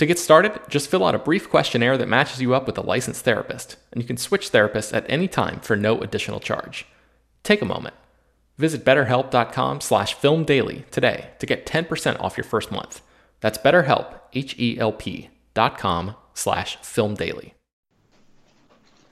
[0.00, 2.80] To get started, just fill out a brief questionnaire that matches you up with a
[2.80, 6.86] licensed therapist, and you can switch therapists at any time for no additional charge.
[7.42, 7.94] Take a moment.
[8.56, 13.02] Visit betterhelp.com slash filmdaily today to get 10% off your first month.
[13.40, 17.52] That's betterhelp, H-E-L-P dot com slash filmdaily.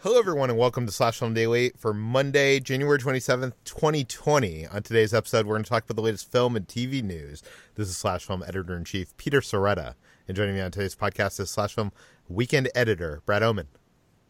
[0.00, 4.66] Hello, everyone, and welcome to Slash Film Daily for Monday, January 27th, 2020.
[4.68, 7.42] On today's episode, we're going to talk about the latest film and TV news.
[7.74, 9.96] This is Slash Film Editor-in-Chief Peter Sciretta.
[10.28, 11.90] And joining me on today's podcast is Slash Film
[12.28, 13.66] Weekend Editor Brad Oman.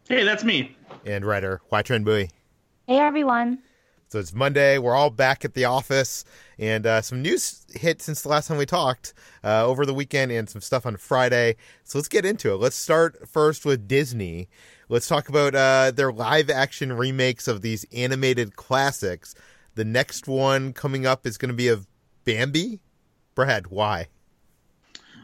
[0.07, 0.77] Hey, that's me.
[1.05, 2.29] And writer Hoai-Tran Bui.
[2.87, 3.59] Hey, everyone.
[4.07, 4.77] So it's Monday.
[4.77, 6.23] We're all back at the office,
[6.57, 10.31] and uh, some news hit since the last time we talked uh, over the weekend,
[10.31, 11.57] and some stuff on Friday.
[11.83, 12.61] So let's get into it.
[12.61, 14.47] Let's start first with Disney.
[14.87, 19.35] Let's talk about uh, their live action remakes of these animated classics.
[19.75, 21.87] The next one coming up is going to be of
[22.23, 22.79] Bambi.
[23.35, 24.07] Brad, why?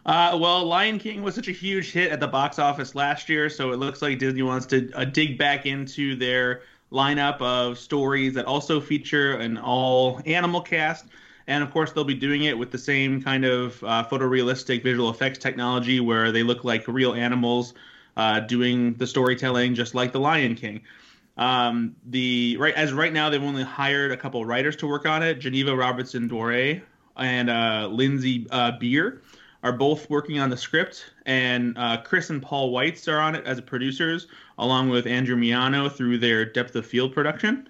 [0.06, 3.50] Uh, well, Lion King was such a huge hit at the box office last year,
[3.50, 6.62] so it looks like Disney wants to uh, dig back into their
[6.92, 11.06] lineup of stories that also feature an all animal cast.
[11.48, 15.10] And of course, they'll be doing it with the same kind of uh, photorealistic visual
[15.10, 17.74] effects technology where they look like real animals
[18.16, 20.82] uh, doing the storytelling, just like The Lion King.
[21.38, 25.24] Um, the right as right now, they've only hired a couple writers to work on
[25.24, 26.82] it: Geneva Robertson Dworet
[27.18, 29.22] and uh, Lindsay uh, Beer
[29.66, 33.44] are both working on the script, and uh, Chris and Paul Weitz are on it
[33.48, 34.28] as producers,
[34.60, 37.68] along with Andrew Miano through their Depth of Field production.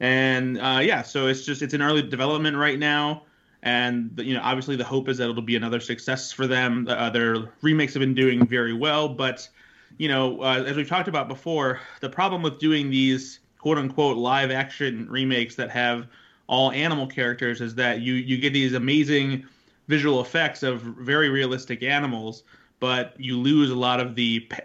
[0.00, 3.22] And uh, yeah, so it's just it's in early development right now,
[3.62, 6.86] and you know obviously the hope is that it'll be another success for them.
[6.86, 9.48] Uh, their remakes have been doing very well, but
[9.96, 14.18] you know uh, as we've talked about before, the problem with doing these quote unquote
[14.18, 16.06] live action remakes that have
[16.48, 19.46] all animal characters is that you you get these amazing
[19.90, 22.44] visual effects of very realistic animals,
[22.78, 24.60] but you lose a lot of the pa-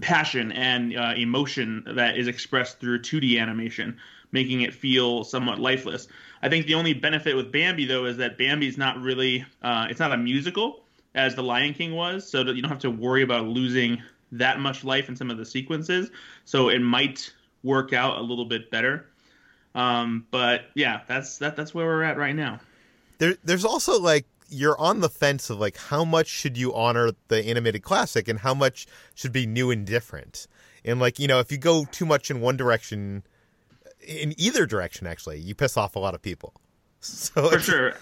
[0.00, 3.98] passion and uh, emotion that is expressed through 2D animation,
[4.32, 6.08] making it feel somewhat lifeless.
[6.40, 10.00] I think the only benefit with Bambi though is that Bambi's not really uh, it's
[10.00, 10.82] not a musical
[11.14, 14.02] as The Lion King was, so that you don't have to worry about losing
[14.32, 16.10] that much life in some of the sequences.
[16.46, 19.10] So it might work out a little bit better.
[19.74, 22.60] Um, but yeah, that's that that's where we're at right now
[23.22, 27.12] there there's also like you're on the fence of like how much should you honor
[27.28, 30.48] the animated classic and how much should be new and different.
[30.84, 33.22] And like, you know, if you go too much in one direction
[34.00, 36.52] in either direction actually, you piss off a lot of people.
[37.04, 37.94] So For sure.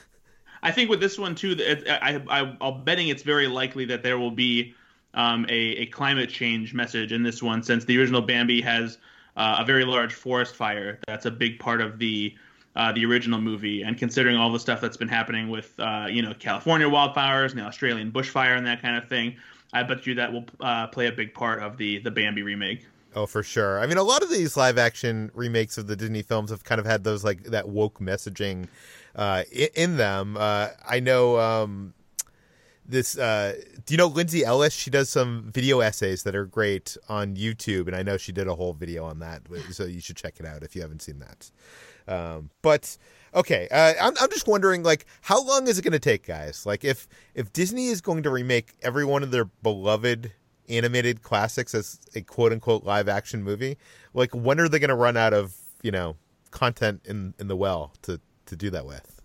[0.63, 1.57] I think with this one too,
[1.89, 4.75] I, I, I'm betting it's very likely that there will be
[5.15, 8.99] um, a, a climate change message in this one, since the original Bambi has
[9.37, 10.99] uh, a very large forest fire.
[11.07, 12.35] That's a big part of the
[12.77, 16.23] uh, the original movie, and considering all the stuff that's been happening with uh, you
[16.23, 19.37] know California wildfires and the Australian bushfire and that kind of thing,
[19.73, 22.87] I bet you that will uh, play a big part of the the Bambi remake.
[23.15, 23.81] Oh, for sure.
[23.81, 26.79] I mean, a lot of these live action remakes of the Disney films have kind
[26.79, 28.69] of had those like that woke messaging
[29.17, 29.43] uh,
[29.75, 30.37] in, them.
[30.37, 31.95] Uh, I know um,
[32.87, 33.19] this.
[33.19, 34.73] Uh, do you know Lindsay Ellis?
[34.73, 38.47] She does some video essays that are great on YouTube, and I know she did
[38.47, 39.43] a whole video on that.
[39.73, 41.51] So you should check it out if you haven't seen that.
[42.09, 42.97] Um, but
[43.35, 46.67] okay, uh, I'm I'm just wondering, like, how long is it going to take, guys?
[46.67, 50.33] Like, if if Disney is going to remake every one of their beloved
[50.69, 53.77] animated classics as a quote unquote live action movie,
[54.15, 56.17] like, when are they going to run out of you know
[56.51, 59.21] content in in the well to to do that with?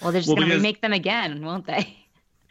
[0.00, 1.98] Well, they're just well, going to remake them again, won't they?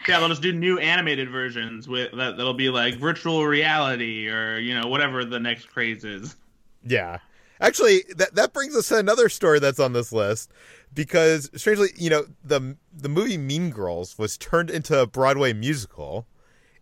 [0.07, 2.35] Yeah, they'll just do new animated versions with that.
[2.35, 6.35] That'll be like virtual reality or you know whatever the next craze is.
[6.83, 7.19] Yeah,
[7.62, 10.52] Actually, that that brings us to another story that's on this list
[10.94, 16.25] because strangely, you know, the the movie Mean Girls was turned into a Broadway musical,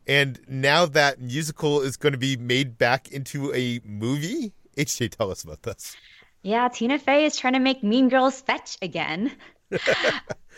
[0.08, 4.54] and now that musical is going to be made back into a movie.
[4.78, 5.98] HJ, tell us about this.
[6.42, 9.31] Yeah, Tina Fey is trying to make Mean Girls fetch again.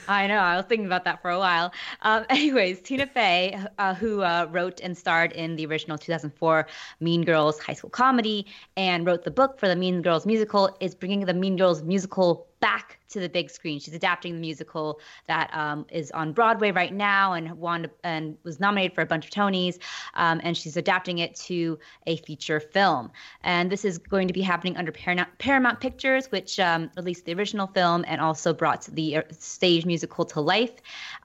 [0.08, 0.38] I know.
[0.38, 1.72] I was thinking about that for a while.
[2.02, 6.68] Um, anyways, Tina Fey, uh, who uh, wrote and starred in the original 2004
[7.00, 8.46] Mean Girls high school comedy
[8.78, 12.48] and wrote the book for the Mean Girls musical, is bringing the Mean Girls musical
[12.62, 13.80] back to the big screen.
[13.80, 18.60] She's adapting the musical that um, is on Broadway right now and won and was
[18.60, 19.80] nominated for a bunch of Tonys,
[20.14, 21.78] um, and she's adapting it to
[22.08, 23.12] a feature film.
[23.44, 27.68] And this is going to be happening under Paramount, Pictures, which um, released the original
[27.68, 30.74] film and also brought the uh, stage musical to life.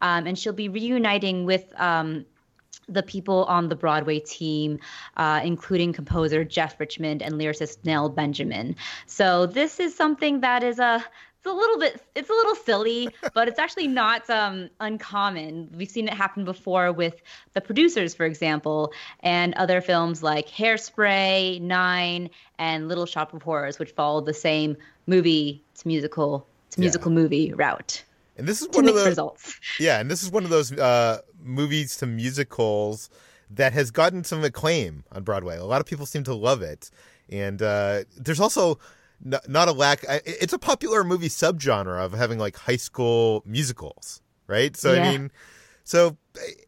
[0.02, 2.24] Um, and she'll be reuniting with um,
[2.88, 4.78] the people on the Broadway team,
[5.16, 8.76] uh, including composer Jeff Richmond and lyricist Nell Benjamin.
[9.06, 11.04] So this is something that is a
[11.46, 15.70] it's a little bit it's a little silly, but it's actually not um, uncommon.
[15.76, 17.20] We've seen it happen before with
[17.54, 23.78] the producers, for example, and other films like Hairspray, Nine, and Little Shop of Horrors,
[23.78, 27.18] which followed the same movie to musical to musical yeah.
[27.18, 28.04] movie route.
[28.38, 29.58] And this is one of those results.
[29.80, 33.08] Yeah, and this is one of those uh, movies to musicals
[33.50, 35.56] that has gotten some acclaim on Broadway.
[35.56, 36.90] A lot of people seem to love it,
[37.28, 38.78] and uh, there's also
[39.24, 40.04] n- not a lack.
[40.08, 44.76] It's a popular movie subgenre of having like high school musicals, right?
[44.76, 45.02] So yeah.
[45.02, 45.30] I mean,
[45.84, 46.16] so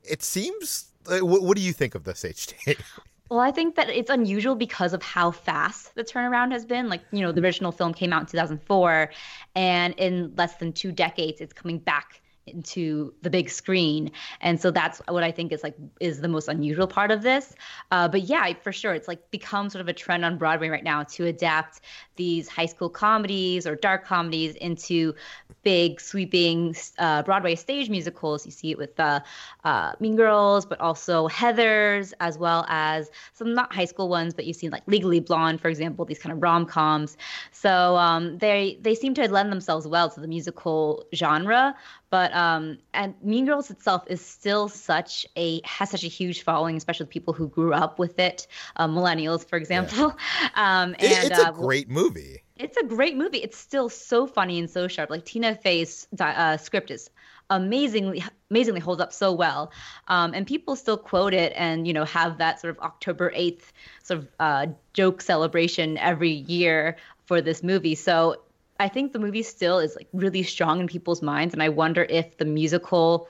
[0.04, 0.92] it seems.
[1.06, 2.78] What, what do you think of this, HT?
[3.30, 6.88] Well, I think that it's unusual because of how fast the turnaround has been.
[6.88, 9.10] Like, you know, the original film came out in 2004,
[9.54, 12.22] and in less than two decades, it's coming back
[12.54, 14.10] into the big screen.
[14.40, 17.54] And so that's what i think is like is the most unusual part of this.
[17.90, 20.84] Uh, but yeah for sure it's like become sort of a trend on broadway right
[20.84, 21.80] now to adapt
[22.16, 25.14] these high school comedies or dark comedies into
[25.62, 28.46] big sweeping uh, broadway stage musicals.
[28.46, 29.20] You see it with uh,
[29.64, 34.46] uh, mean girls but also heathers as well as some not high school ones but
[34.46, 37.16] you've seen like legally blonde for example these kind of rom-coms.
[37.52, 41.74] So um, they they seem to lend themselves well to the musical genre
[42.10, 46.76] but um, and Mean Girls itself is still such a has such a huge following,
[46.76, 48.46] especially people who grew up with it,
[48.76, 49.98] uh, millennials, for example.
[49.98, 50.48] Yeah.
[50.54, 52.42] Um, and it's a uh, great movie.
[52.56, 53.38] It's a great movie.
[53.38, 55.08] It's still so funny and so sharp.
[55.10, 57.10] Like Tina Fey's uh, script is
[57.50, 59.72] amazingly amazingly holds up so well
[60.08, 63.62] um, and people still quote it and you know have that sort of october 8th
[64.02, 68.36] sort of uh, joke celebration every year for this movie so
[68.80, 72.06] I think the movie still is like really strong in people's minds, and I wonder
[72.08, 73.28] if the musical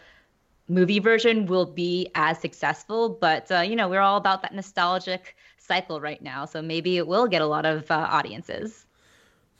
[0.68, 3.08] movie version will be as successful.
[3.08, 7.06] But uh, you know, we're all about that nostalgic cycle right now, so maybe it
[7.06, 8.86] will get a lot of uh, audiences.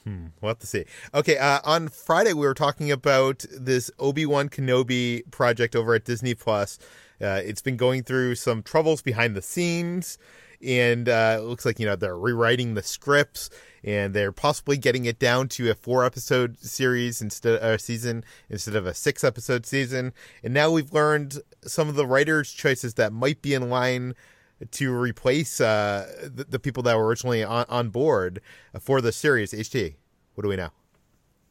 [0.05, 0.85] Hmm, we'll have to see.
[1.15, 6.05] Okay, uh, on Friday we were talking about this Obi Wan Kenobi project over at
[6.05, 6.79] Disney Plus.
[7.21, 10.19] Uh, it's been going through some troubles behind the scenes
[10.65, 13.51] and uh, it looks like you know they're rewriting the scripts
[13.85, 18.25] and they're possibly getting it down to a four episode series instead a uh, season
[18.51, 20.13] instead of a six episode season.
[20.43, 24.15] And now we've learned some of the writers choices that might be in line
[24.73, 28.41] to replace uh, the, the, people that were originally on, on board
[28.81, 29.53] for the series.
[29.53, 29.95] Ht
[30.35, 30.71] what do we know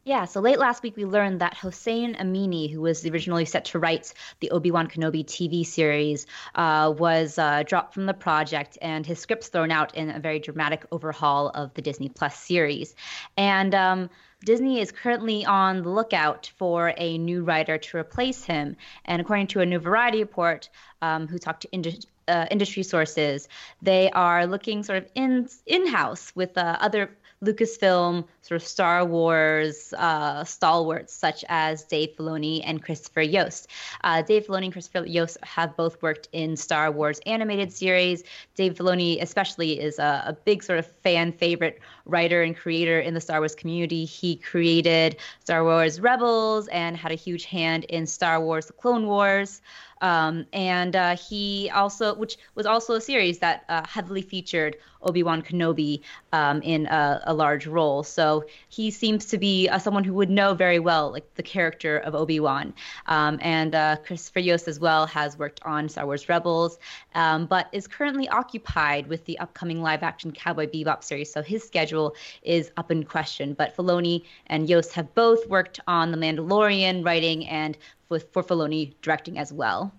[0.08, 3.80] yeah, so late last week we learned that Hossein Amini, who was originally set to
[3.80, 9.06] write the Obi Wan Kenobi TV series, uh, was uh, dropped from the project and
[9.06, 12.96] his script's thrown out in a very dramatic overhaul of the Disney Plus series.
[13.36, 14.10] And um,
[14.46, 18.78] Disney is currently on the lookout for a new writer to replace him.
[19.04, 20.70] And according to a new Variety report,
[21.02, 23.48] um, who talked to industry uh, industry sources,
[23.82, 27.10] they are looking sort of in in house with uh, other
[27.44, 33.68] Lucasfilm sort of Star Wars uh, stalwarts such as Dave Filoni and Christopher Yost.
[34.04, 38.24] Uh, Dave Filoni and Christopher Yost have both worked in Star Wars animated series.
[38.56, 43.14] Dave Filoni, especially, is a, a big sort of fan favorite writer and creator in
[43.14, 44.06] the Star Wars community.
[44.06, 49.08] He created Star Wars Rebels and had a huge hand in Star Wars: The Clone
[49.08, 49.62] Wars.
[50.02, 55.24] Um, and uh, he also, which was also a series that uh, heavily featured Obi
[55.24, 56.02] Wan Kenobi
[56.34, 58.04] um, in a, a, large role.
[58.04, 61.98] So he seems to be uh, someone who would know very well, like the character
[62.00, 62.74] of Obi Wan.
[63.06, 66.80] Um, and uh, Christopher Yost as well has worked on Star Wars Rebels,
[67.16, 71.32] um, but is currently occupied with the upcoming live-action Cowboy Bebop series.
[71.32, 71.97] So his schedule
[72.44, 73.54] is up in question.
[73.54, 77.78] But Filoni and Yost have both worked on The Mandalorian, writing and
[78.10, 79.94] with for Filoni directing as well.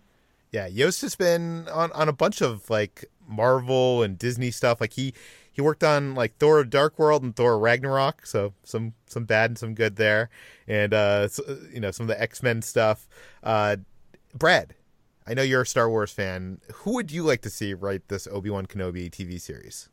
[0.51, 4.81] Yeah, Yost has been on on a bunch of like Marvel and Disney stuff.
[4.81, 5.13] Like he
[5.53, 9.59] he worked on like Thor: Dark World and Thor: Ragnarok, so some some bad and
[9.59, 10.31] some good there,
[10.67, 13.09] and uh, so, you know some of the X Men stuff.
[13.43, 13.77] Uh,
[14.35, 14.75] Brad,
[15.27, 16.61] I know you're a Star Wars fan.
[16.73, 19.89] Who would you like to see write this Obi Wan Kenobi TV series?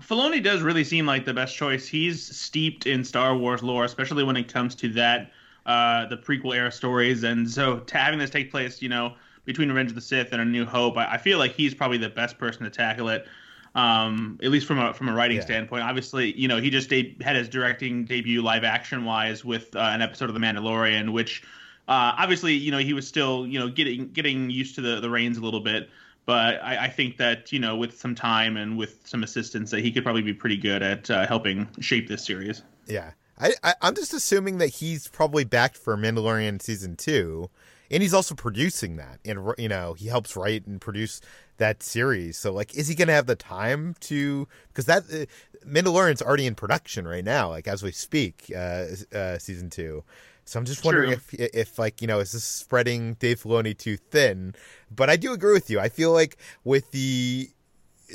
[0.00, 1.86] Filoni does really seem like the best choice.
[1.88, 5.32] He's steeped in Star Wars lore, especially when it comes to that
[5.64, 9.14] uh, the prequel era stories, and so having this take place, you know
[9.46, 11.98] between Revenge of the Sith and A New Hope, I, I feel like he's probably
[11.98, 13.26] the best person to tackle it.
[13.74, 15.44] Um, at least from a from a writing yeah.
[15.44, 15.82] standpoint.
[15.82, 19.80] Obviously, you know, he just de- had his directing debut live action wise with uh,
[19.80, 21.42] an episode of The Mandalorian, which
[21.86, 25.10] uh, obviously, you know, he was still you know getting getting used to the the
[25.10, 25.90] reins a little bit.
[26.26, 29.80] But I, I think that you know, with some time and with some assistance, that
[29.80, 32.62] he could probably be pretty good at uh, helping shape this series.
[32.86, 37.48] Yeah, I, I I'm just assuming that he's probably backed for Mandalorian season two
[37.90, 39.20] and he's also producing that.
[39.24, 41.20] And you know he helps write and produce
[41.58, 42.36] that series.
[42.36, 45.26] So like is he gonna have the time to because that uh,
[45.66, 50.04] mandalorian's already in production right now like as we speak uh, uh season two
[50.46, 51.20] so i'm just wondering True.
[51.38, 54.54] if if like you know is this spreading dave filoni too thin?
[54.90, 55.78] But i do agree with you.
[55.78, 57.50] I feel like with the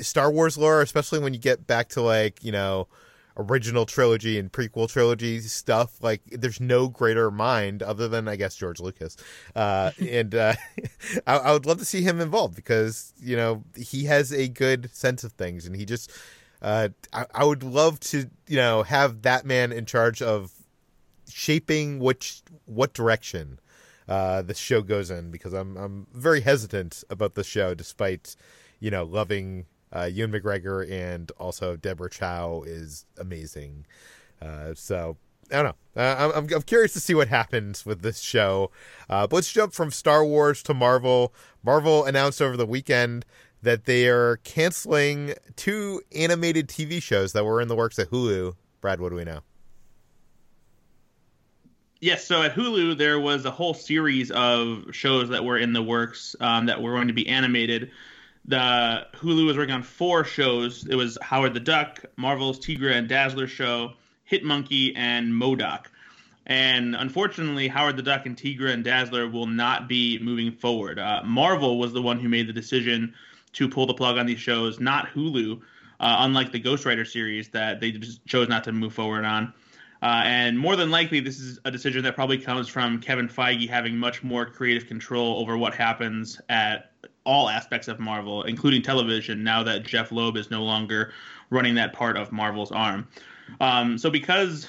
[0.00, 2.88] star wars lore especially when you get back to like you know
[3.36, 8.56] original trilogy and prequel trilogy stuff like there's no greater mind other than i guess
[8.56, 9.16] george lucas.
[9.54, 10.54] Uh, and uh,
[11.26, 14.94] I, I, would love to see him involved because you know he has a good
[14.94, 16.10] sense of things and he just
[16.60, 20.52] uh, I, I, would love to you know have that man in charge of
[21.34, 23.58] shaping which what direction
[24.08, 28.36] uh, the show goes in because i'm i'm very hesitant about the show despite
[28.80, 33.86] you know loving uh, Ewan McGregor and also Deborah Chow is amazing.
[34.40, 35.16] Uh, so
[35.50, 35.64] I don't
[35.96, 36.02] know.
[36.02, 38.70] Uh, I'm, I'm curious to see what happens with this show.
[39.08, 41.34] Uh, but let's jump from Star Wars to Marvel.
[41.62, 43.26] Marvel announced over the weekend
[43.62, 48.56] that they are canceling two animated TV shows that were in the works at Hulu.
[48.80, 49.40] Brad, what do we know?
[52.02, 55.82] Yes, so at Hulu there was a whole series of shows that were in the
[55.82, 57.92] works um, that were going to be animated
[58.44, 60.86] the Hulu was working on four shows.
[60.86, 63.92] It was Howard the Duck, Marvel's Tigra and Dazzler show,
[64.24, 65.86] Hit Monkey, and MODOK.
[66.44, 70.98] And unfortunately, Howard the Duck and Tigra and Dazzler will not be moving forward.
[70.98, 73.14] Uh, Marvel was the one who made the decision
[73.52, 75.60] to pull the plug on these shows, not Hulu,
[76.00, 79.52] uh, unlike the Ghost Rider series that they just chose not to move forward on.
[80.02, 83.68] Uh, and more than likely, this is a decision that probably comes from Kevin Feige
[83.68, 86.90] having much more creative control over what happens at
[87.24, 91.12] all aspects of Marvel, including television, now that Jeph Loeb is no longer
[91.50, 93.06] running that part of Marvel's arm.
[93.60, 94.68] Um, so because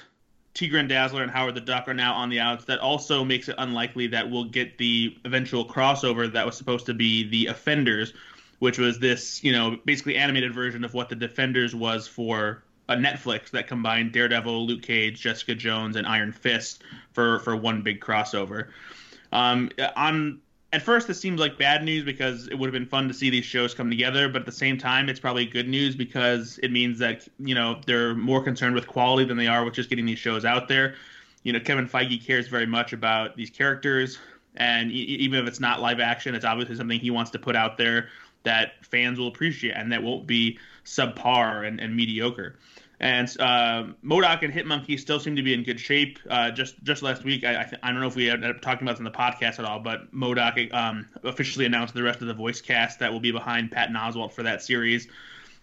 [0.54, 3.50] Tigra and Dazzler and Howard the Duck are now on the outs, that also makes
[3.50, 8.14] it unlikely that we'll get the eventual crossover that was supposed to be the Offenders,
[8.60, 12.96] which was this, you know, basically animated version of what the Defenders was for a
[12.96, 18.02] Netflix that combined Daredevil, Luke Cage, Jessica Jones, and Iron Fist for for one big
[18.02, 18.70] crossover.
[19.32, 20.40] Um, on
[20.74, 23.30] at first this seems like bad news because it would have been fun to see
[23.30, 26.72] these shows come together but at the same time it's probably good news because it
[26.72, 30.06] means that you know they're more concerned with quality than they are with just getting
[30.06, 30.96] these shows out there
[31.44, 34.18] you know kevin feige cares very much about these characters
[34.56, 37.56] and e- even if it's not live action it's obviously something he wants to put
[37.56, 38.10] out there
[38.42, 42.58] that fans will appreciate and that won't be subpar and, and mediocre
[43.04, 46.20] and uh, MODOK and Hitmonkey still seem to be in good shape.
[46.30, 48.62] Uh, just just last week, I, I, th- I, don't know if we ended up
[48.62, 52.22] talking about this in the podcast at all, but MODOK um, officially announced the rest
[52.22, 55.10] of the voice cast that will be behind Patton Oswalt for that series.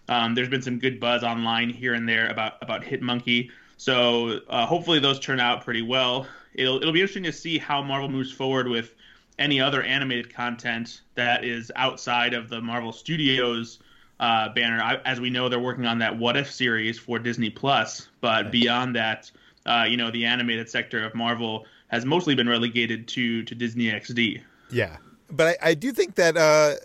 [0.07, 3.49] Um, there's been some good buzz online here and there about about Hitmonkey.
[3.77, 6.27] So uh, hopefully those turn out pretty well.
[6.53, 8.93] It'll it'll be interesting to see how Marvel moves forward with
[9.39, 13.79] any other animated content that is outside of the Marvel Studios
[14.21, 14.81] uh, banner.
[14.81, 18.51] I, as we know, they're working on that What If series for Disney Plus, but
[18.51, 19.29] beyond that,
[19.65, 23.85] uh, you know, the animated sector of Marvel has mostly been relegated to to Disney
[23.85, 24.41] XD.
[24.71, 24.97] Yeah,
[25.29, 26.75] but I, I do think that uh,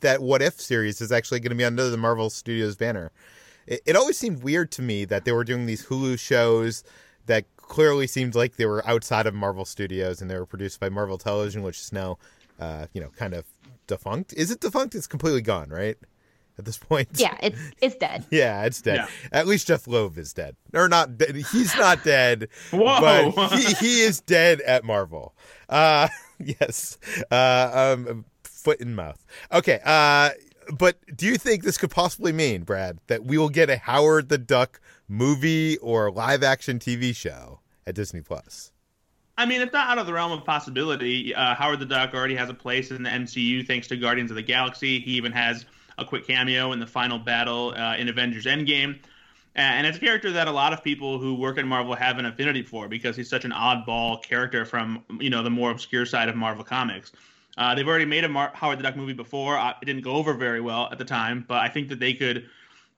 [0.00, 3.12] that What If series is actually going to be under the Marvel Studios banner.
[3.66, 6.84] It, it always seemed weird to me that they were doing these Hulu shows
[7.26, 10.88] that clearly seemed like they were outside of Marvel Studios and they were produced by
[10.88, 12.16] Marvel Television, which is now,
[12.58, 13.44] uh, you know, kind of
[13.86, 14.32] defunct.
[14.32, 14.94] Is it defunct?
[14.94, 15.98] It's completely gone, right?
[16.58, 17.08] At this point.
[17.14, 18.24] Yeah, it's it's dead.
[18.30, 18.96] yeah, it's dead.
[18.96, 19.08] Yeah.
[19.30, 21.16] At least Jeph Loeb is dead, or not?
[21.16, 21.36] dead.
[21.36, 22.48] He's not dead.
[22.72, 23.32] Whoa.
[23.34, 25.36] But he, he is dead at Marvel.
[25.68, 26.98] Uh, yes.
[27.30, 29.24] Uh, um, foot in mouth.
[29.52, 29.80] Okay.
[29.84, 30.30] Uh,
[30.76, 34.28] but do you think this could possibly mean, Brad, that we will get a Howard
[34.28, 38.72] the Duck movie or live action TV show at Disney Plus?
[39.38, 41.32] I mean, it's not out of the realm of possibility.
[41.32, 44.34] Uh, Howard the Duck already has a place in the MCU thanks to Guardians of
[44.34, 44.98] the Galaxy.
[44.98, 45.64] He even has
[45.98, 48.98] a quick cameo in the final battle uh, in Avengers Endgame.
[49.54, 52.26] And it's a character that a lot of people who work at Marvel have an
[52.26, 56.28] affinity for because he's such an oddball character from you know the more obscure side
[56.28, 57.10] of Marvel Comics.
[57.56, 59.58] Uh, they've already made a Mar- Howard the Duck movie before.
[59.58, 62.14] Uh, it didn't go over very well at the time, but I think that they
[62.14, 62.48] could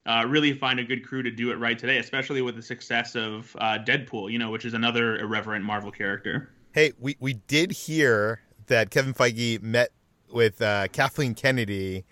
[0.05, 3.17] uh, really find a good crew to do it right today, especially with the success
[3.17, 6.51] of uh, Deadpool, you know, which is another irreverent Marvel character.
[6.73, 9.91] Hey, we, we did hear that Kevin Feige met
[10.31, 12.05] with uh, Kathleen Kennedy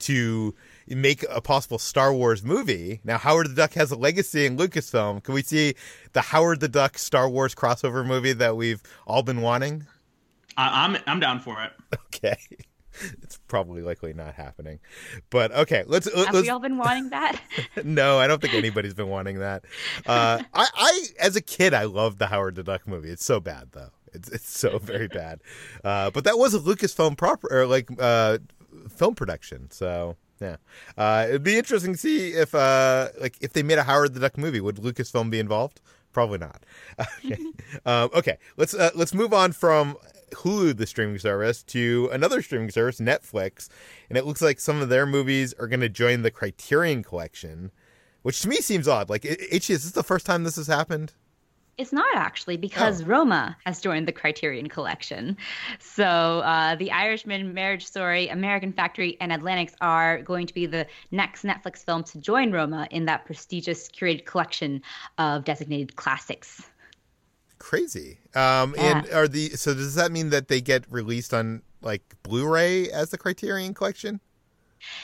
[0.00, 0.54] to
[0.88, 3.00] make a possible Star Wars movie.
[3.04, 5.22] Now, Howard the Duck has a legacy in Lucasfilm.
[5.22, 5.74] Can we see
[6.12, 9.86] the Howard the Duck Star Wars crossover movie that we've all been wanting?
[10.56, 11.72] I- I'm I'm down for it.
[12.14, 12.36] Okay.
[13.22, 14.78] It's probably likely not happening,
[15.30, 15.84] but okay.
[15.86, 16.12] Let's.
[16.12, 17.40] Have let's we all been wanting that?
[17.84, 19.64] no, I don't think anybody's been wanting that.
[20.04, 23.08] Uh, I, I, as a kid, I loved the Howard the Duck movie.
[23.08, 23.90] It's so bad though.
[24.12, 25.40] It's it's so very bad.
[25.82, 28.38] Uh, but that was a Lucasfilm proper or like uh,
[28.88, 29.70] film production.
[29.70, 30.56] So yeah,
[30.96, 34.20] uh, it'd be interesting to see if uh, like if they made a Howard the
[34.20, 35.80] Duck movie, would Lucasfilm be involved?
[36.12, 36.64] Probably not.
[37.24, 37.38] Okay,
[37.84, 38.38] um, okay.
[38.56, 39.96] Let's uh, let's move on from
[40.32, 43.68] Hulu, the streaming service, to another streaming service, Netflix,
[44.08, 47.70] and it looks like some of their movies are going to join the Criterion Collection,
[48.22, 49.08] which to me seems odd.
[49.10, 51.12] Like, H, is this the first time this has happened?
[51.80, 53.06] It's not actually because Oh.
[53.06, 55.36] Roma has joined the Criterion Collection.
[55.78, 60.86] So uh, The Irishman, Marriage Story, American Factory, and Atlantics are going to be the
[61.10, 64.82] next Netflix film to join Roma in that prestigious curated collection
[65.16, 66.62] of designated classics.
[67.58, 68.18] Crazy.
[68.34, 72.90] Um, and are the so does that mean that they get released on like Blu-ray
[72.90, 74.20] as the Criterion Collection?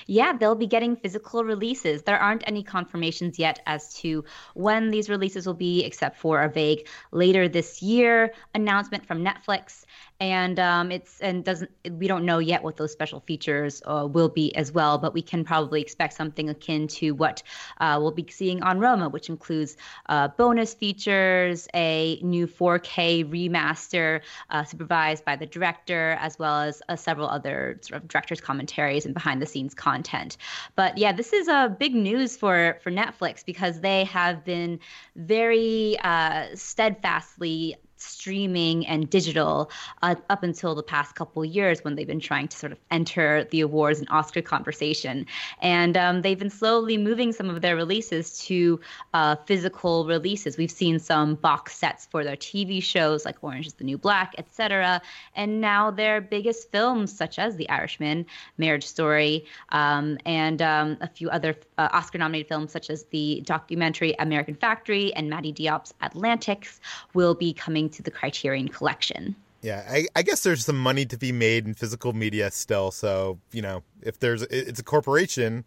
[0.06, 2.02] Yeah, they'll be getting physical releases.
[2.02, 6.48] There aren't any confirmations yet as to when these releases will be, except for a
[6.48, 9.84] vague later this year announcement from Netflix.
[10.18, 14.30] And um, it's and doesn't we don't know yet what those special features uh, will
[14.30, 17.42] be as well, but we can probably expect something akin to what
[17.78, 19.76] uh, we'll be seeing on Roma, which includes
[20.08, 26.82] uh, bonus features, a new 4K remaster uh, supervised by the director, as well as
[26.88, 30.38] uh, several other sort of director's commentaries and behind the scenes content.
[30.76, 34.80] But yeah, this is a big news for for Netflix because they have been
[35.14, 39.70] very uh, steadfastly streaming and digital
[40.02, 43.44] uh, up until the past couple years when they've been trying to sort of enter
[43.50, 45.26] the awards and Oscar conversation.
[45.60, 48.80] And um, they've been slowly moving some of their releases to
[49.14, 50.56] uh, physical releases.
[50.56, 54.34] We've seen some box sets for their TV shows like Orange is the New Black,
[54.38, 55.00] etc.
[55.34, 58.26] And now their biggest films, such as The Irishman,
[58.58, 63.42] Marriage Story, um, and um, a few other uh, Oscar nominated films, such as the
[63.44, 66.80] documentary American Factory and Mati Diop's Atlantics,
[67.14, 69.36] will be coming to the Criterion Collection.
[69.62, 72.90] Yeah, I, I guess there's some money to be made in physical media still.
[72.90, 75.64] So you know, if there's it's a corporation,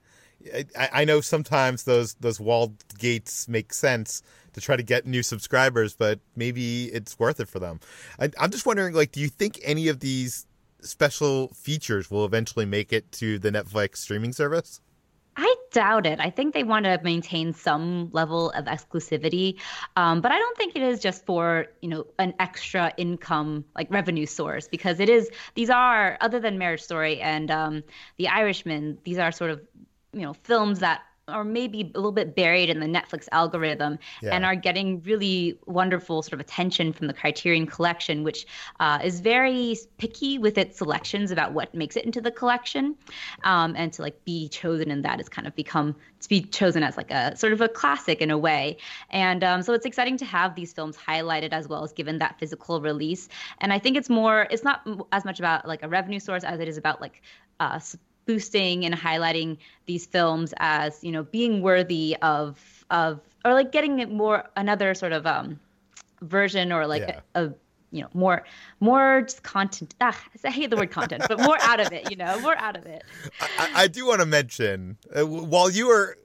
[0.54, 4.22] I, I know sometimes those those walled gates make sense
[4.54, 7.80] to try to get new subscribers, but maybe it's worth it for them.
[8.20, 10.46] I, I'm just wondering, like, do you think any of these
[10.82, 14.82] special features will eventually make it to the Netflix streaming service?
[15.42, 16.20] I doubt it.
[16.20, 19.56] I think they want to maintain some level of exclusivity,
[19.96, 23.90] um, but I don't think it is just for you know an extra income like
[23.90, 25.30] revenue source because it is.
[25.56, 27.84] These are other than Marriage Story and um,
[28.18, 28.98] The Irishman.
[29.06, 29.62] These are sort of
[30.12, 34.36] you know films that or maybe a little bit buried in the Netflix algorithm Yeah.
[34.36, 38.46] and are getting really wonderful sort of attention from the Criterion Collection, which
[38.80, 42.96] uh, is very picky with its selections about what makes it into the collection,
[43.44, 46.84] um, and to like be chosen in that has kind of become to be chosen
[46.84, 48.78] as like a sort of a classic in a way.
[49.10, 52.38] And um, so it's exciting to have these films highlighted as well as given that
[52.40, 53.30] physical release.
[53.60, 56.60] And I think it's more, it's not as much about like a revenue source as
[56.60, 57.22] it is about like
[57.60, 57.80] uh,
[58.30, 63.98] boosting and highlighting these films as you know being worthy of of or like getting
[63.98, 65.60] it more another sort of um
[66.22, 67.22] version or like Yeah.
[67.34, 67.54] a, a
[67.92, 68.44] you know more
[68.80, 70.16] more just content ah,
[70.46, 72.86] i hate the word content but more out of it you know more out of
[72.86, 73.04] it
[73.58, 76.16] I, I do want to mention uh, while you are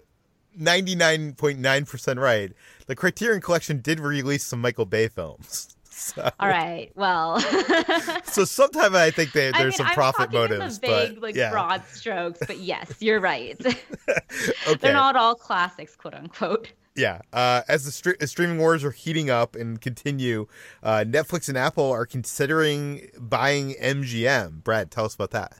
[0.61, 2.53] 99.9% right,
[2.87, 5.75] the Criterion Collection did release some Michael Bay films.
[5.97, 7.39] So, all right well
[8.25, 11.15] so sometimes I think they, I there's mean, some profit I'm in motives, the vague,
[11.15, 12.41] but like yeah, broad strokes.
[12.47, 13.57] But yes, you're right.
[13.65, 14.75] okay.
[14.81, 16.73] They're not all classics, quote unquote.
[16.97, 17.23] Yeah.
[17.33, 20.47] Uh, as the stre- as streaming wars are heating up and continue,
[20.83, 24.63] uh, Netflix and Apple are considering buying MGM.
[24.63, 25.59] Brad, tell us about that.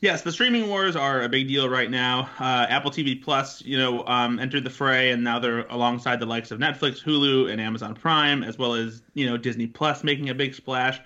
[0.00, 2.28] Yes, the streaming wars are a big deal right now.
[2.38, 6.26] Uh, Apple TV Plus, you know, um, entered the fray, and now they're alongside the
[6.26, 10.28] likes of Netflix, Hulu, and Amazon Prime, as well as you know Disney Plus making
[10.28, 11.00] a big splash.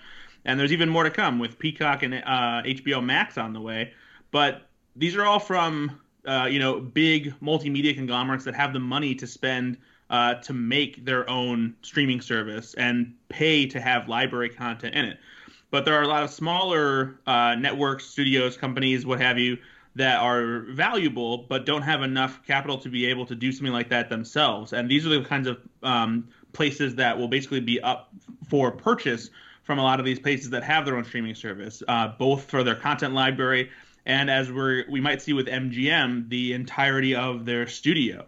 [0.45, 3.93] And there's even more to come with Peacock and uh, HBO Max on the way.
[4.33, 4.63] But
[4.97, 9.27] these are all from uh, you know big multimedia conglomerates that have the money to
[9.27, 9.79] spend
[10.11, 15.19] uh, to make their own streaming service and pay to have library content in it
[15.71, 19.59] but there are a lot of smaller uh, networks, studios, companies, what have you,
[19.97, 23.89] that are valuable but don't have enough capital to be able to do something like
[23.89, 24.73] that themselves.
[24.73, 28.13] And these are the kinds of um, places that will basically be up
[28.49, 29.31] for purchase
[29.65, 32.63] from a lot of these places that have their own streaming service, uh, both for
[32.63, 33.71] their content library
[34.07, 38.27] and as we're we might see with MGM, the entirety of their studio.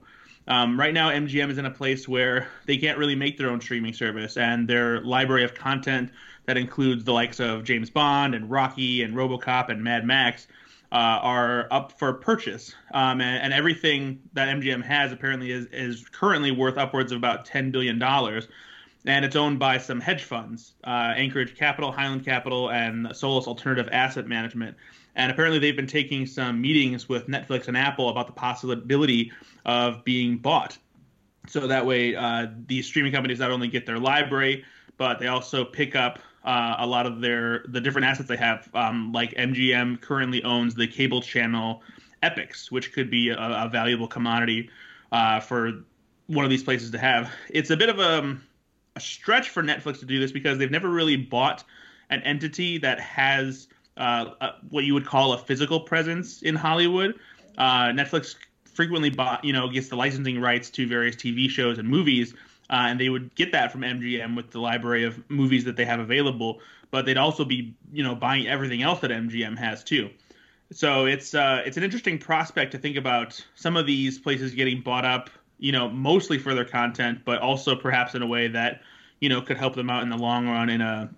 [0.48, 3.60] Um, right now, MGM is in a place where they can't really make their own
[3.60, 6.10] streaming service, and their library of content
[6.46, 10.46] that includes the likes of James Bond and Rocky and RoboCop and Mad Max
[10.92, 12.74] uh, are up for purchase.
[12.92, 17.46] Um, and, and everything that MGM has apparently is, is currently worth upwards of about
[17.46, 18.02] $10 billion.
[19.04, 23.88] And it's owned by some hedge funds, uh, Anchorage Capital, Highland Capital, and Solus Alternative
[23.90, 24.76] Asset Management.
[25.16, 29.32] And apparently, they've been taking some meetings with Netflix and Apple about the possibility
[29.66, 30.78] of being bought.
[31.48, 34.64] So that way, uh, these streaming companies not only get their library,
[34.96, 38.68] but they also pick up uh, a lot of their the different assets they have.
[38.74, 41.82] Um, like MGM currently owns the cable channel
[42.22, 44.70] Epix, which could be a, a valuable commodity
[45.10, 45.84] uh, for
[46.26, 47.30] one of these places to have.
[47.50, 48.38] It's a bit of a,
[48.96, 51.64] a stretch for Netflix to do this because they've never really bought
[52.10, 57.14] an entity that has uh, uh, what you would call a physical presence in Hollywood.
[57.58, 61.88] Uh, Netflix frequently bought, you know, gets the licensing rights to various TV shows and
[61.88, 62.34] movies,
[62.72, 65.84] uh, and they would get that from MGM with the library of movies that they
[65.84, 66.60] have available.
[66.90, 70.10] But they'd also be, you know, buying everything else that MGM has too.
[70.72, 74.80] So it's uh, it's an interesting prospect to think about some of these places getting
[74.80, 78.80] bought up, you know, mostly for their content, but also perhaps in a way that,
[79.20, 81.10] you know, could help them out in the long run in a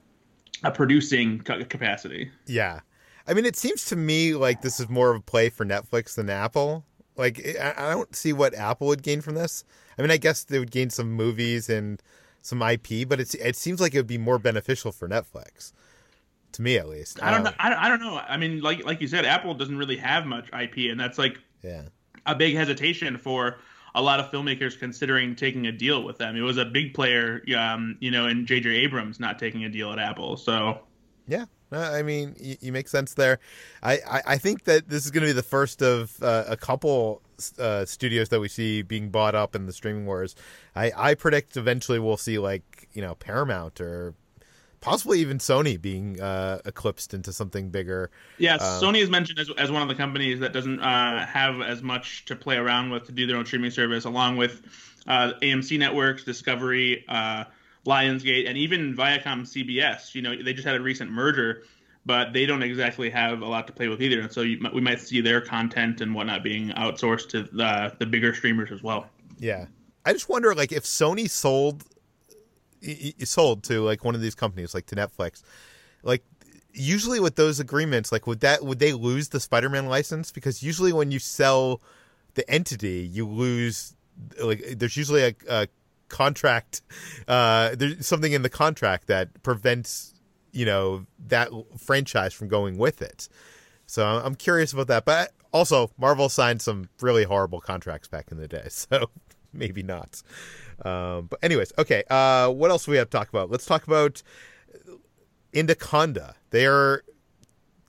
[0.65, 2.31] a producing capacity.
[2.47, 2.81] Yeah.
[3.27, 6.17] I mean, it seems to me like this is more of a play for Netflix
[6.17, 6.85] than Apple.
[7.17, 9.65] Like, I I don't see what Apple would gain from this.
[9.99, 12.03] I mean, I guess they would gain some movies and
[12.43, 15.73] some IP, but it's it seems like it would be more beneficial for Netflix,
[16.53, 17.23] to me at least.
[17.23, 17.53] I don't know.
[17.59, 18.17] I don't, I don't know.
[18.19, 21.39] I mean, like like you said, Apple doesn't really have much IP, and that's like
[21.63, 21.83] Yeah.
[22.27, 23.59] a big hesitation for
[23.95, 26.35] a lot of filmmakers considering taking a deal with them.
[26.37, 28.69] It was a big player, um, you know, in J.J.
[28.71, 30.37] Abrams not taking a deal at Apple.
[30.37, 30.81] So
[31.27, 33.39] Yeah, I mean, you, you make sense there.
[33.83, 36.57] I, I, I think that this is going to be the first of uh, a
[36.57, 37.23] couple
[37.59, 40.37] uh, studios that we see being bought up in the streaming wars.
[40.77, 44.15] I, I predict eventually we'll see like you know Paramount or
[44.81, 48.11] possibly even Sony being uh, eclipsed into something bigger.
[48.39, 51.63] Yes, Um, Sony is mentioned as, as one of the companies that doesn't uh, have
[51.63, 54.61] as much to play around with to do their own streaming service, along with
[55.07, 57.45] uh, AMC Networks, Discovery, uh,
[57.85, 60.15] Lionsgate, and even Viacom CBS.
[60.15, 61.65] You know, they just had a recent merger,
[62.07, 64.21] but they don't exactly have a lot to play with either.
[64.21, 68.07] And so you, we might see their content and whatnot being outsourced to the, the
[68.07, 69.07] bigger streamers as well.
[69.39, 69.67] Yeah,
[70.05, 71.85] I just wonder like if Sony sold
[73.21, 75.43] sold to like one of these companies like to Netflix,
[76.03, 76.23] like
[76.75, 80.93] usually with those agreements like would that would they lose the Spider-Man license because usually
[80.93, 81.81] when you sell
[82.35, 83.95] the entity you lose
[84.43, 85.69] like there's usually a, a
[86.09, 86.83] contract
[87.29, 90.15] uh there's something in the contract that prevents
[90.53, 93.29] you know that franchise from going with it
[93.87, 98.39] so I'm curious about that but Also, Marvel signed some really horrible contracts back in
[98.39, 99.09] the day, so
[99.53, 100.21] maybe not.
[100.85, 102.03] Um, but anyways, okay.
[102.11, 103.51] Uh, what else do we have to talk about?
[103.51, 104.21] Let's talk about
[105.55, 106.35] Anaconda.
[106.51, 107.05] They are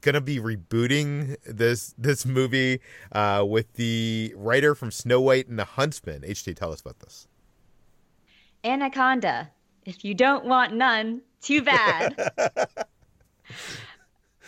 [0.01, 5.65] gonna be rebooting this this movie uh, with the writer from Snow White and the
[5.65, 6.21] Huntsman.
[6.21, 7.27] HT, tell us about this.
[8.65, 9.49] Anaconda.
[9.85, 12.15] If you don't want none, too bad.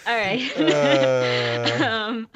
[0.07, 0.57] All right.
[0.57, 1.85] Uh...
[2.07, 2.27] um,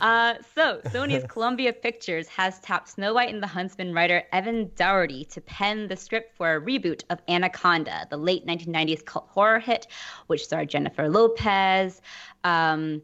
[0.00, 5.24] uh, so, Sony's Columbia Pictures has tapped Snow White and the Huntsman writer Evan Daugherty
[5.26, 9.88] to pen the script for a reboot of Anaconda, the late 1990s cult horror hit,
[10.28, 12.00] which starred Jennifer Lopez,
[12.44, 13.02] um,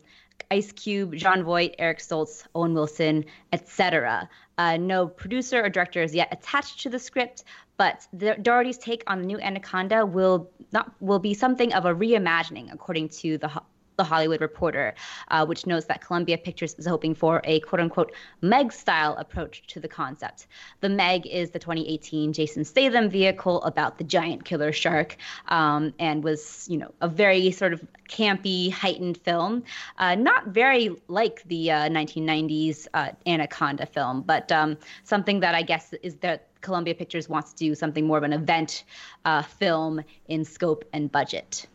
[0.51, 4.29] Ice Cube, Jon Voight, Eric Stoltz, Owen Wilson, etc.
[4.57, 7.45] Uh, no producer or director is yet attached to the script,
[7.77, 11.95] but the, Daugherty's take on the new Anaconda will not will be something of a
[11.95, 13.49] reimagining, according to the
[13.96, 14.94] the Hollywood Reporter,
[15.28, 19.66] uh, which notes that Columbia Pictures is hoping for a quote unquote Meg style approach
[19.68, 20.46] to the concept.
[20.80, 25.16] The Meg is the 2018 Jason Statham vehicle about the giant killer shark
[25.48, 29.62] um, and was, you know, a very sort of campy, heightened film.
[29.98, 35.62] Uh, not very like the uh, 1990s uh, Anaconda film, but um, something that I
[35.62, 38.85] guess is that Columbia Pictures wants to do something more of an event
[39.24, 41.66] uh, film in scope and budget.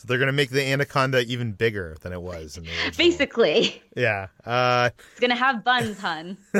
[0.00, 2.70] So they're gonna make the anaconda even bigger than it was in the.
[2.96, 3.82] Basically.
[3.94, 4.28] Yeah.
[4.46, 6.38] Uh, it's gonna have buns, hun.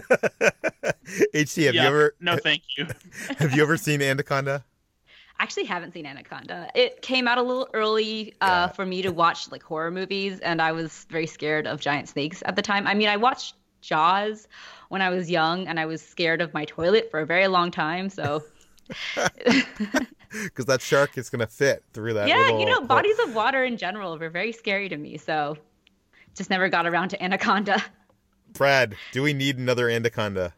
[1.34, 2.14] HT, have you ever?
[2.20, 2.86] No, thank you.
[3.38, 4.62] have you ever seen Anaconda?
[5.38, 6.70] I actually haven't seen Anaconda.
[6.74, 8.66] It came out a little early uh, yeah.
[8.66, 12.42] for me to watch like horror movies, and I was very scared of giant snakes
[12.44, 12.86] at the time.
[12.86, 14.48] I mean, I watched Jaws
[14.90, 17.70] when I was young, and I was scared of my toilet for a very long
[17.70, 18.10] time.
[18.10, 18.44] So
[20.44, 22.28] because that shark is going to fit through that.
[22.28, 25.16] Yeah, you know, bodies of water in general were very scary to me.
[25.16, 25.56] So
[26.36, 27.82] just never got around to Anaconda.
[28.52, 30.54] Brad, do we need another Anaconda?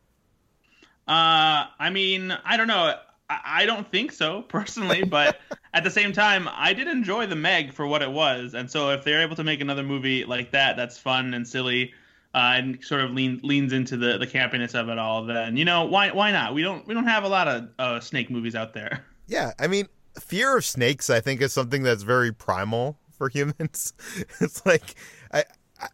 [1.06, 2.94] Uh, I mean, I don't know.
[3.28, 5.38] I, I don't think so personally, but
[5.74, 8.90] at the same time, I did enjoy the Meg for what it was, and so
[8.90, 11.92] if they're able to make another movie like that, that's fun and silly
[12.34, 15.64] uh, and sort of lean, leans into the the campiness of it all, then you
[15.64, 16.54] know why why not?
[16.54, 19.04] We don't we don't have a lot of uh, snake movies out there.
[19.26, 19.86] Yeah, I mean,
[20.20, 23.92] fear of snakes, I think, is something that's very primal for humans.
[24.40, 24.94] it's like
[25.32, 25.44] I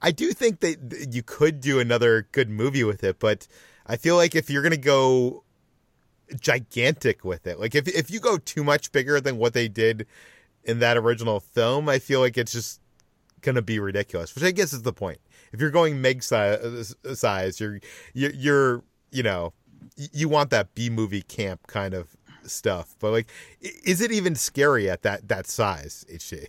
[0.03, 3.47] I do think that you could do another good movie with it, but
[3.87, 5.45] I feel like if you're gonna go
[6.41, 10.07] gigantic with it, like if if you go too much bigger than what they did
[10.65, 12.81] in that original film, I feel like it's just
[13.41, 14.35] gonna be ridiculous.
[14.35, 15.19] Which I guess is the point
[15.53, 17.81] if you're going Meg size, size you're,
[18.13, 19.53] you're, you're, you know,
[19.97, 22.17] you want that B movie camp kind of
[22.51, 22.97] stuff.
[22.99, 23.31] But like,
[23.61, 26.47] is it even scary at that that size, HG?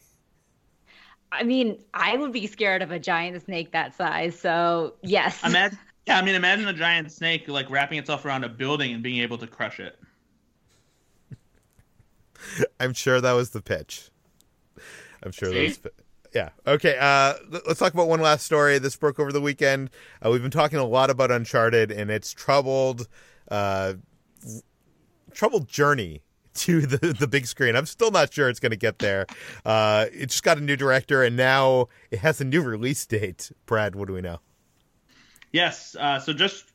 [1.32, 4.40] I mean, I would be scared of a giant snake that size.
[4.40, 5.44] So yes.
[5.46, 9.04] Imagine, yeah, I mean, imagine a giant snake like wrapping itself around a building and
[9.04, 10.00] being able to crush it.
[12.80, 14.10] I'm sure that was the pitch.
[15.22, 15.80] I'm sure that was
[16.34, 16.50] yeah.
[16.68, 16.98] Okay.
[17.00, 17.34] Uh,
[17.68, 18.78] let's talk about one last story.
[18.80, 19.90] This broke over the weekend.
[20.24, 23.08] Uh, we've been talking a lot about Uncharted and its troubled,
[23.50, 23.94] uh,
[25.34, 26.22] troubled journey
[26.56, 27.76] to the the big screen.
[27.76, 29.26] I'm still not sure it's going to get there.
[29.66, 33.52] Uh, it just got a new director, and now it has a new release date.
[33.66, 34.40] Brad, what do we know?
[35.52, 35.96] Yes.
[36.00, 36.66] Uh, so just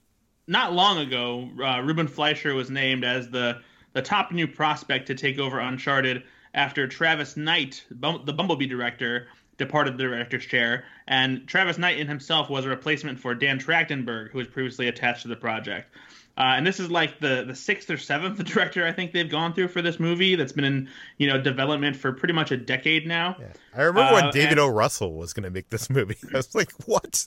[0.46, 3.60] not long ago, uh, Ruben Fleischer was named as the
[3.92, 9.96] the top new prospect to take over Uncharted after Travis Knight, the Bumblebee director, departed
[9.96, 14.38] the director's chair, and Travis Knight in himself was a replacement for Dan Trachtenberg, who
[14.38, 15.94] was previously attached to the project.
[16.36, 19.54] Uh, and this is like the the sixth or seventh director I think they've gone
[19.54, 23.06] through for this movie that's been in you know development for pretty much a decade
[23.06, 23.36] now.
[23.38, 23.46] Yeah.
[23.74, 24.68] I remember uh, when David and, O.
[24.68, 26.16] Russell was going to make this movie.
[26.32, 27.26] I was like, what?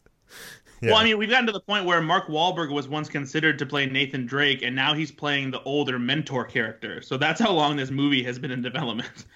[0.82, 0.92] Yeah.
[0.92, 3.66] Well, I mean, we've gotten to the point where Mark Wahlberg was once considered to
[3.66, 7.02] play Nathan Drake, and now he's playing the older mentor character.
[7.02, 9.26] So that's how long this movie has been in development.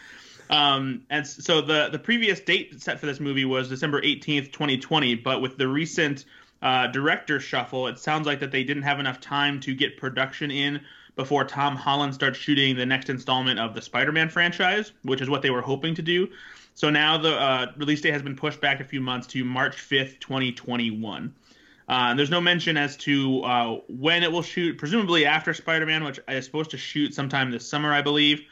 [0.52, 5.16] Um, and so the the previous date set for this movie was December 18th, 2020.
[5.16, 6.26] But with the recent
[6.62, 10.52] uh, director shuffle, it sounds like that they didn't have enough time to get production
[10.52, 10.82] in
[11.16, 15.42] before Tom Holland starts shooting the next installment of the Spider-Man franchise, which is what
[15.42, 16.28] they were hoping to do.
[16.74, 19.76] So now the uh, release date has been pushed back a few months to March
[19.76, 21.34] 5th, 2021.
[21.90, 26.20] Uh, there's no mention as to uh, when it will shoot, presumably after Spider-Man, which
[26.30, 28.44] is supposed to shoot sometime this summer, I believe.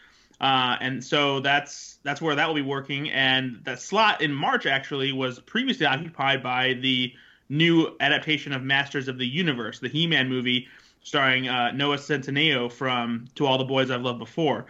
[0.41, 3.09] Uh, and so that's that's where that will be working.
[3.11, 7.13] And that slot in March actually was previously occupied by the
[7.49, 10.67] new adaptation of Masters of the Universe, the He-Man movie
[11.01, 14.65] starring uh, Noah Centineo from To All the Boys I've Loved Before.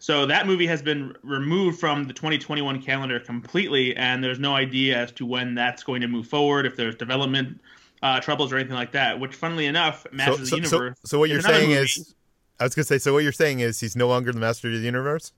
[0.00, 4.98] So that movie has been removed from the 2021 calendar completely, and there's no idea
[4.98, 7.60] as to when that's going to move forward, if there's development
[8.02, 9.18] uh, troubles or anything like that.
[9.18, 10.98] Which, funnily enough, Masters so, of the so, Universe.
[11.04, 11.80] So, so what you're saying movie.
[11.80, 12.14] is,
[12.60, 14.74] I was gonna say, so what you're saying is he's no longer the master of
[14.74, 15.32] the universe.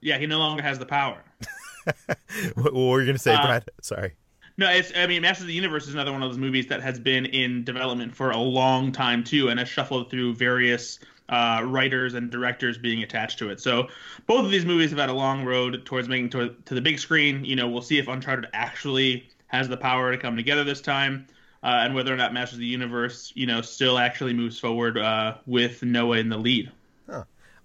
[0.00, 1.22] yeah, he no longer has the power.
[2.54, 3.70] what, what were you gonna say, Uh, Brad?
[3.82, 4.14] Sorry.
[4.56, 4.92] No, it's.
[4.96, 7.26] I mean, Masters of the Universe is another one of those movies that has been
[7.26, 12.30] in development for a long time too, and has shuffled through various uh, writers and
[12.30, 13.60] directors being attached to it.
[13.60, 13.88] So
[14.26, 16.98] both of these movies have had a long road towards making to, to the big
[16.98, 17.44] screen.
[17.44, 21.26] You know, we'll see if Uncharted actually has the power to come together this time,
[21.62, 24.98] uh, and whether or not Masters of the Universe, you know, still actually moves forward
[24.98, 26.70] uh, with Noah in the lead.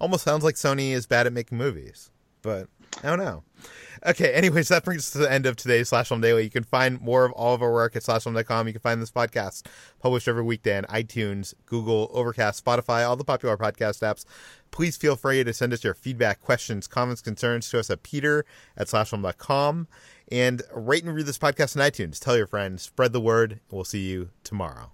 [0.02, 2.10] Almost sounds like Sony is bad at making movies,
[2.42, 2.70] but
[3.04, 3.44] I don't know.
[4.06, 6.44] Okay, anyways, that brings us to the end of today's Slash Film Daily.
[6.44, 8.68] You can find more of all of our work at slashfilm.com.
[8.68, 9.66] You can find this podcast
[10.00, 14.24] published every weekday on iTunes, Google, Overcast, Spotify, all the popular podcast apps.
[14.72, 18.46] Please feel free to send us your feedback, questions, comments, concerns to us at peter
[18.78, 19.88] at slashfilm.com.
[20.32, 22.20] And rate and review this podcast on iTunes.
[22.20, 24.92] Tell your friends, spread the word, we'll see you tomorrow.